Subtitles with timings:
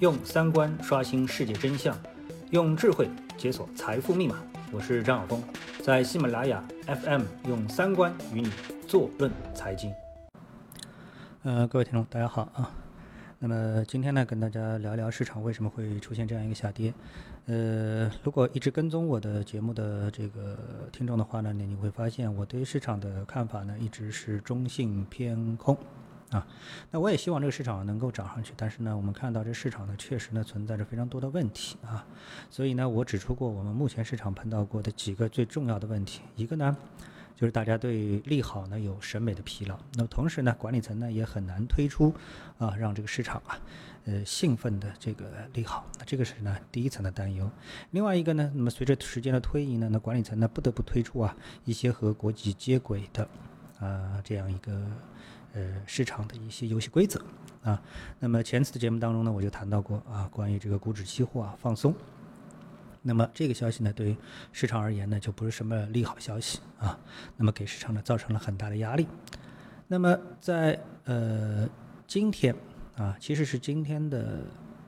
[0.00, 1.96] 用三观刷新世界真相，
[2.50, 4.40] 用智慧解锁财富密码。
[4.70, 5.42] 我是张晓峰，
[5.82, 8.48] 在喜马拉雅 FM 用三观与你
[8.86, 9.92] 坐论财经。
[11.42, 12.70] 呃，各位听众，大家好啊。
[13.40, 16.94] 那么今天呢，跟大家聊聊市场为什么会出现这样一个下跌。
[17.46, 20.56] 呃，如果一直跟踪我的节目的这个
[20.92, 25.76] 听众的话呢，你你会发现我对市场的看法呢，一直是中性偏空。
[26.30, 26.46] 啊，
[26.90, 32.04] 那我也希望这个市场能够涨上去，但是呢，我们看到这市场呢确实呢存在着非常多的问题啊，
[32.50, 36.76] 所以呢，我指出过我们目前市场碰到过的几个最重要的问题，一个呢
[37.34, 42.14] 就是大家对利好呢有审美的疲劳，那么同时呢，管理层呢也很难推出
[42.58, 43.58] 啊让这个市场啊
[44.04, 47.50] 呃兴奋的这个利好，那这个是呢第一层的担忧。
[47.92, 51.34] 另外一个呢，那么随着时间的推移呢，那管理层呢不得不推出啊
[51.64, 53.26] 一些和国际接轨的
[53.80, 54.84] 啊这样一个。
[55.54, 57.20] 呃，市场的一些游戏规则
[57.62, 57.82] 啊，
[58.20, 61.94] 那么前次的节目当中呢，我就谈到过啊，关于这个股指期货啊放松，
[63.02, 64.16] 那么这个消息呢，对于
[64.52, 66.98] 市场而言呢，就不是什么利好消息啊，
[67.36, 69.06] 那么给市场呢造成了很大的压力。
[69.86, 71.68] 那么在呃
[72.06, 72.54] 今天
[72.96, 74.40] 啊，其实是今天的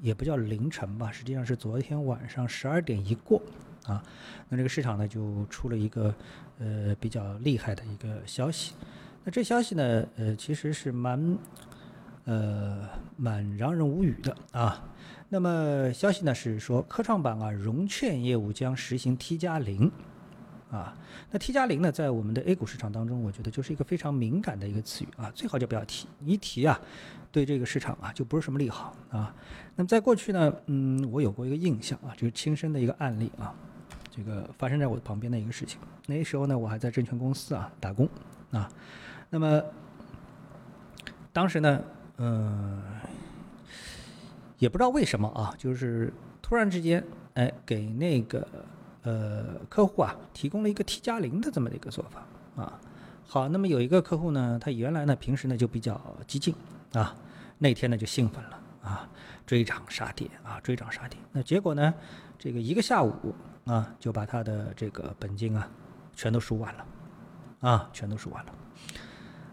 [0.00, 3.42] 也不叫凌晨吧，实际上是昨天晚上十二点一过
[3.86, 4.02] 啊，
[4.48, 6.14] 那这个市场呢就出了一个
[6.58, 8.72] 呃比较厉害的一个消息。
[9.24, 10.06] 那这消息呢？
[10.16, 11.38] 呃，其实是蛮，
[12.24, 12.86] 呃，
[13.16, 14.84] 蛮让人无语的啊。
[15.30, 19.90] 那么消息呢是说，科创板啊融券业务将实行 T 加零，
[20.70, 20.94] 啊，
[21.30, 26.78] 那 T 加零呢，在我们的 A 股市场当中，我觉得就是一个非常敏感的一个词语啊，最好就不要提，一提啊，
[27.32, 29.34] 对这个市场啊就不是什么利好啊。
[29.74, 33.54] 那么在过去呢，嗯，我有过一个印象啊，就是亲身的一个案例啊，
[34.14, 35.80] 这个发生在我旁边的一个事情。
[36.06, 38.06] 那时候呢，我还在证券公司啊打工
[38.54, 38.68] 啊。
[39.30, 39.62] 那么，
[41.32, 41.80] 当时呢，
[42.18, 42.80] 嗯，
[44.58, 48.46] 也不知道为什么啊，就是突然之间，哎，给那个
[49.02, 52.80] 呃客户啊提供了一个 T 加零的这么的一个做法啊。
[53.26, 56.54] 好，那么有一个客户呢，他原来呢平时呢就比较激进
[56.92, 57.16] 啊，
[57.58, 59.08] 那天呢就兴奋了啊，
[59.46, 61.18] 追涨杀跌啊，追涨杀跌。
[61.32, 61.92] 那结果呢，
[62.38, 65.68] 这个一个下午啊，就把他的这个本金啊
[66.14, 66.86] 全都输完了
[67.64, 68.54] 啊，全都输完了。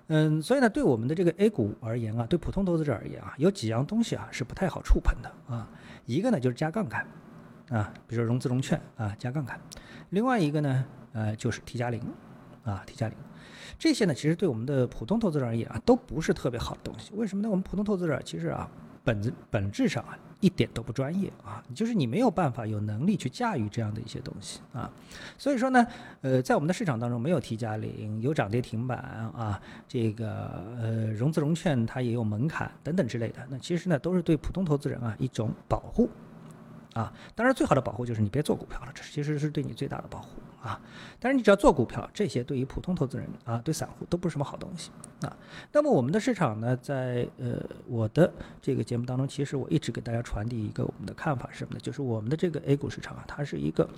[0.08, 5.68] 嗯，所以呢，对我们的这个 A 股而言啊，对普通投资者而言啊，有几样东西啊是不太好触碰的啊。
[6.06, 7.08] 一个呢就是加杠杆，
[7.70, 9.58] 啊，比如说融资融券啊加杠杆；
[10.10, 12.04] 另外一个呢，呃，就是 T 加零，
[12.64, 13.18] 啊 T 加零。
[13.80, 17.12] 这些呢，其实对我们的普通投资者而言啊，都不是特别好的东西。
[17.16, 17.50] 为什么呢？
[17.50, 18.70] 我们普通投资者其实啊。
[19.04, 24.92] 本质本质上啊，一点都不专业啊，就是你没有办法有能力去驾驭这样的一些东西啊，
[25.38, 25.88] 所以说呢，
[26.22, 36.10] 呃，在我们的市场当中没有 T 加零，有涨跌停板啊，这个呃融资融券它也有门槛等等之类的，那其实呢都是对普通投资人啊一种保护
[36.94, 40.42] 啊，当然最好的保护就是你别做股票了，这其实是对你最大的保护。
[40.62, 40.80] 啊，
[41.20, 44.92] 但是你只要做股票，这些对于普通投资人啊，对散户都不是什么好东西
[45.22, 45.36] 啊。
[45.72, 48.32] 那么我们的市场呢，在呃我的
[48.62, 51.80] 这个节目当中，其实我一直给大家传递一个我们的看法是什么呢？
[51.82, 53.90] 就是我们的这个 A 股市场啊，它是一个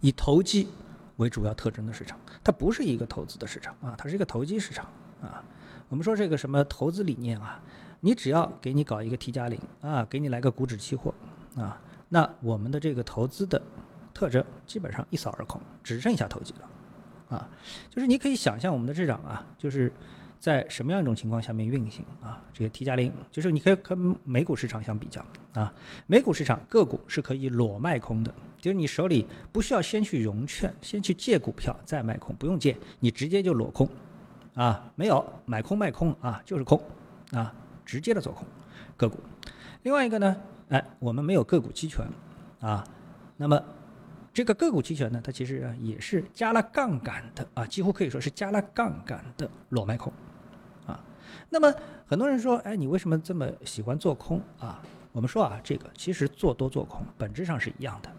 [0.00, 0.68] 以投机
[1.16, 4.86] 为主要特征的市场，它不是一个投资的市场啊，它是一个投机市场
[5.20, 5.44] 啊。
[5.90, 7.60] 我们说这个什么投资理念啊，
[8.00, 11.12] 你只要给你搞一个 T 加零啊，给你来个股指期货
[11.56, 13.60] 啊，那我们的这个投资的。
[14.14, 17.48] 特征基本上一扫而空，只剩下投机了，啊，
[17.88, 19.92] 就是你可以想象我们的市场啊，就是
[20.40, 22.42] 在什么样一种情况下面运行啊？
[22.52, 25.72] 这个 T 加零，就是你可以跟美股市场相比较啊，
[26.08, 33.88] 美股市场个股是可以裸卖空的，就是你手里不需要先去融券，先去借股票再卖空，不用借，你直接就裸空，
[34.54, 36.82] 啊，没有买空卖空啊，就是空，
[37.30, 37.54] 啊，
[37.86, 38.44] 直接的做空
[38.96, 39.20] 个股。
[39.84, 40.36] 另外一个呢，
[40.68, 42.06] 哎，我们没有个股期权，
[42.60, 42.86] 啊，
[43.36, 43.62] 那么。
[44.30, 50.12] 这个个股期权呢，它其实也是加了杠杆的啊，几乎可以说是加了杠杆的裸卖空，
[50.86, 51.02] 啊，
[51.50, 51.74] 那么
[52.06, 54.80] 很多人说，哎，你为什么这么喜欢做空啊？
[55.10, 58.12] 我们说啊，这个其实做多做空本质上是一样的，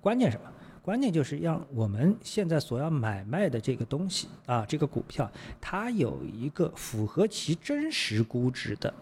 [0.00, 0.50] 关键什么？
[0.80, 5.30] 关键就是让我们现在所要买卖的这个东西啊，这个股票
[5.60, 8.94] 它有一个符合其真实估值的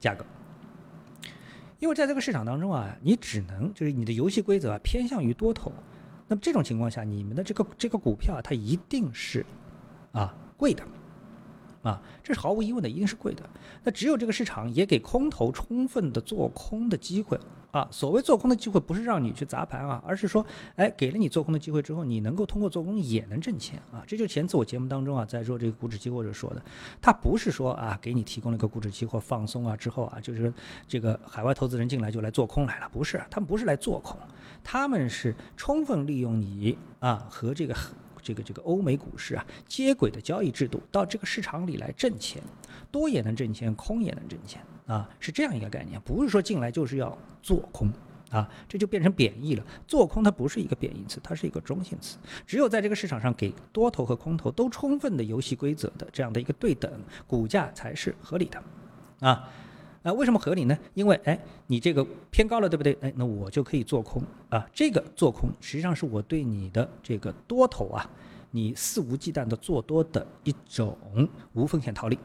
[0.00, 0.24] 价格。
[1.82, 5.72] 因为在这个市场当中啊，你只能就是你的游戏规则偏向于多头，
[6.28, 9.44] 那么这种情况下，你们的这个这个股票它一定是
[10.12, 10.84] 啊贵的，
[11.82, 13.42] 啊，这是毫无疑问的，一定是贵的。
[13.82, 17.36] 那只有这个市场也给空头充分的做空的机会
[17.72, 17.88] 啊。
[17.90, 20.46] 所谓做空的机会，不是让你去砸盘啊，而是说，
[20.76, 24.04] 哎，给了你做空的机会之后，你能够通过做空也能挣钱啊。
[24.06, 26.62] 这就前次我节目当中啊，在做这个股指期货时说的，
[27.00, 30.52] 它不是说啊，给你提供了一个股指期货放松啊之后啊，就是
[30.86, 34.16] 这个海外投资人进来就来做空来了，不是，他们不是来做空，
[34.62, 37.74] 他们是充分利用你啊和这个。
[38.22, 42.42] 这个这个欧美股市啊，接轨的交易制度到这个市场里来挣钱，
[42.90, 47.92] 多也能挣钱，空也能挣钱啊，是这样一个概念，不是说进来就是要做空
[48.30, 49.66] 啊，这就变成贬义了。
[49.86, 52.16] 做空它不是一个贬义词，它是一个中性词。
[52.46, 56.90] 只有在这个市场上给多头和空头都充分的游戏规则的这样的一个对等，
[57.26, 58.62] 股价才是合理的
[59.20, 59.48] 啊。
[60.02, 60.76] 啊，为什么合理呢？
[60.94, 62.96] 因为哎，你这个偏高了，对不对？
[63.00, 64.68] 哎，那我就可以做空啊。
[64.72, 68.08] 这个做空实际上是我对你的这个多头啊，
[68.50, 70.96] 你肆无忌惮的做多的一种
[71.52, 72.18] 无风险套利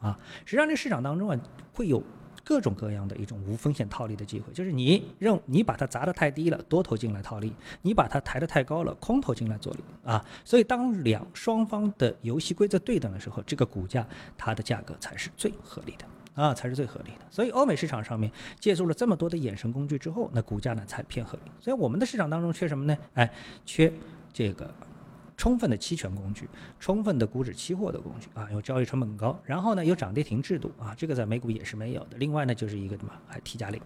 [0.00, 0.18] 啊。
[0.44, 1.40] 实际上，这市场当中啊，
[1.72, 2.02] 会有
[2.42, 7.50] 各种各样的一种无风险套利的机会，就是你认你把它砸得太低了，多头进来套利；
[7.82, 10.24] 你把它抬得太高了，空头进来做利啊。
[10.44, 14.04] 所以，当两双方的游戏规则对等的时候，这个股价
[14.36, 16.04] 它的价格才是最合理的。
[16.34, 17.26] 啊，才是最合理的。
[17.30, 21.50] 所以欧美市场上面借助了这么多的衍生工具之后，那股价呢才偏合理。
[21.60, 22.96] 所以我们的市场当中缺什么呢？
[23.14, 23.32] 哎，
[23.64, 23.92] 缺
[24.32, 24.68] 这个
[25.36, 26.48] 充分的期权工具，
[26.80, 32.16] 充分的股指期货的工具啊，有交易成本高，然后呢有涨跌停制度啊，这个在美股也是没有的。
[32.18, 33.80] 另外呢就是一个什么，还 T 加零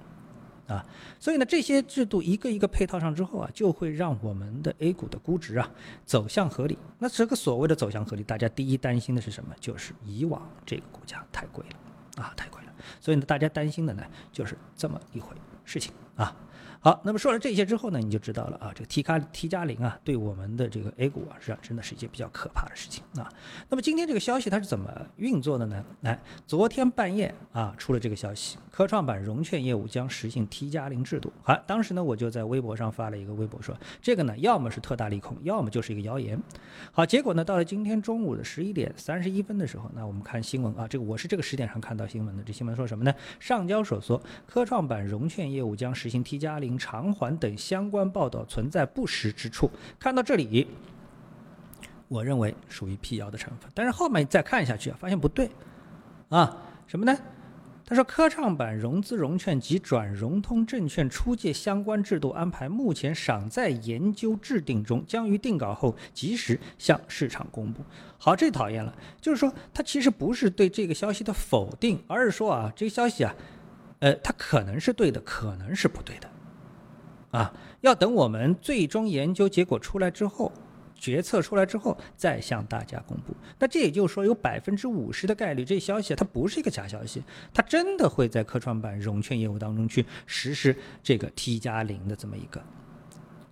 [0.66, 0.84] 啊。
[1.18, 5.70] 所以呢这些制度一个一个配套上之后啊，就会让我们的 A 股的估值啊
[6.04, 6.78] 走向合理。
[6.98, 9.54] 那这个所谓的走向合理，大家第一担心的是什么？
[9.60, 11.76] 就是以往这个股价太贵了。
[12.18, 16.34] 啊，太快了，所以呢，大家担心的呢，就是这么一回事情啊。
[16.80, 23.28] 好，那么说了这些之后呢，你就知道了啊，这个 T 卡 T 加零啊，对我们的这个 A 股啊，实际上真的是一件比较可怕的事情啊。
[23.68, 25.84] 那么今天这个消息它是怎么运作的呢？
[26.02, 26.16] 来，
[26.46, 31.32] 昨天半夜啊，出了这个消息，科创板融券业务将实行 T 加零制度。
[31.42, 36.40] 好，当时呢，我就在微博上发了一个微博说，这个呢，要么是特大利空，要么就是一个谣言。
[36.92, 43.12] 好，结果呢，到了今天中午的十一点三十一分的时候，那我们看新闻啊，这个我是这个时点上看到新闻的，这新闻说什么呢？
[43.40, 46.67] 上交所说，科创板融券业务将实行 T 加零。
[46.76, 49.70] 偿还等相关报道存在不实之处。
[49.98, 50.66] 看到这里，
[52.08, 53.70] 我认为属于辟谣的成分。
[53.72, 55.48] 但是后面再看下去，发现不对
[56.30, 56.56] 啊，
[56.88, 57.16] 什么呢？
[57.86, 67.82] 他说，科创板融资融券及转融通证券出借相关制度安排目前尚在研究制定中，将于定稿后及时向市场公布。
[68.18, 73.34] 好，这讨厌了，就是说他其实不是对这个消息的否定，而是说啊，这个消息啊，
[74.00, 76.28] 呃，它可能是对的，可能是不对的。
[77.30, 77.52] 啊，
[77.82, 80.50] 要等我们最终研究结果出来之后，
[80.94, 83.34] 决策出来之后再向大家公布。
[83.58, 87.22] 那这也就是说，有百分之五十的概率，这消息它不是一个假消息，
[87.52, 92.62] 它真的会在科创板融券业务当中去实施这个 T 加零的这么一个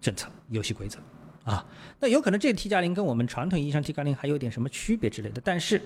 [0.00, 0.98] 政策游戏规则
[1.44, 1.66] 啊。
[2.00, 5.80] 那有可能这 T 加零跟我们传统意义上 T 加零还有点什么区别之类的，但是。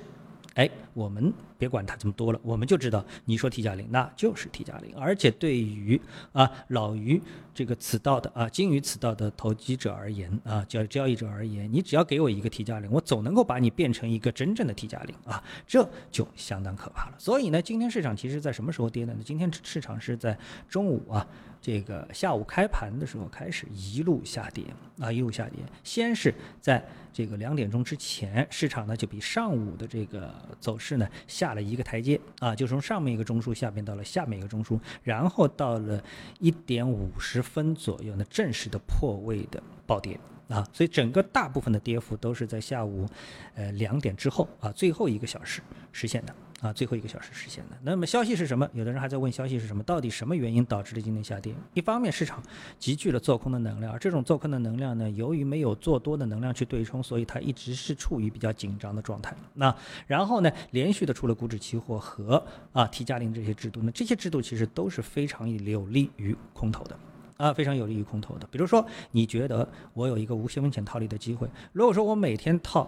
[0.54, 4.94] 哎，我们别管它这么多了，我们就知道你说 T 加零，那就是 T 加零。
[4.96, 6.00] 而且对于
[6.32, 7.20] 啊老于
[7.54, 17.14] 这个此道的啊精于此道的投机者而言啊交交易者而言，你只要给我一个 T 加零，我总能够把你变成一个真正的 T 加零啊，这就相当可怕了。
[17.18, 19.20] 所以呢，今天市场其实在什么时候跌的呢？
[19.24, 20.36] 今天市场是在
[20.68, 21.26] 中午啊。
[21.62, 24.64] 这个下午开盘的时候开始一路下跌
[24.98, 25.58] 啊，一路下跌。
[25.84, 36.02] 先是在这个两点钟之前，市场呢就比上午的这个走势呢下了一个台阶啊，就从上面一个中枢下边到了下面一个中枢，然后到了
[36.38, 43.06] 一点五十分左右呢正式的破位的暴跌啊，所以整个大部分的跌幅都是在下午
[43.54, 45.60] 呃两点之后啊最后一个小时
[45.92, 46.34] 实现的。
[46.60, 47.76] 啊，最后一个小时实现的。
[47.82, 48.68] 那么消息是什么？
[48.74, 49.82] 有的人还在问消息是什么？
[49.82, 51.54] 到底什么原因导致了今天下跌？
[51.72, 52.42] 一方面市场
[52.78, 59.34] 集聚了做空的能量，这种做空的能量呢，由于没有做多的能量去对冲，所以它一直是处于比较紧张的状态。
[59.54, 59.74] 那
[60.06, 66.98] 然后呢，连续的出了股指期货和啊 T 加零这些制度，那这些制度其实都是非常有利于空头的
[67.38, 68.46] 啊，非常有利于空头的。
[68.50, 72.86] 比如说，你觉得我有一个无限风险套利的机会，如果说我每天套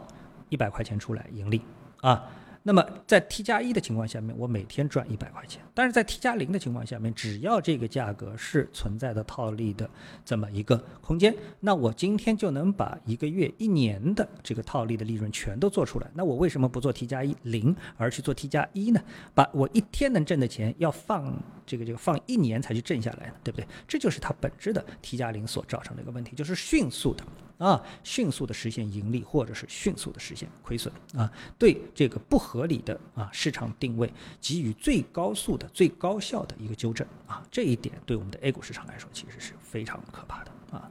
[0.51, 1.63] 一百块钱出来盈利
[2.03, 2.23] 啊。
[2.65, 9.91] 那么在 T 加一的情况下面，我每天赚一百块钱；但是在 T 加零的情况下面，只要这个价格是存在的套利的
[10.25, 16.09] 这么一个空间，那我今天就能把一个月、一年的这个套利的利润全都做出来。
[16.15, 19.03] 那我为什么不做 T 加一零，而去做 T 加一呢？
[19.35, 23.35] 把我一天能挣的钱要放这个这个放一年才去挣下来呢？
[23.43, 23.67] 对不对？
[23.89, 27.25] 这就是它本质的 T 加零所造成的一个问题，就是迅速的。
[27.63, 40.91] 啊，迅速的实现盈利，或者是迅速的实现亏损啊，对这个不合理的啊市场定位给予最高速的、最高效的一个纠正啊，这一点对我们的 A 股市场来说其实是非常可怕的啊。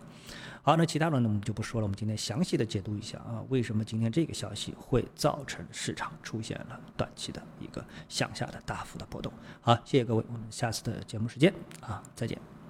[0.63, 9.33] 好，那其他的呢我们就不说了，我们今天详细的解读一下啊，为什么今天这个消息会造成市场出现了短期的一个向下的大幅的波动。
[9.59, 12.60] 好，谢谢各位，我们下次的节目时间啊，再见。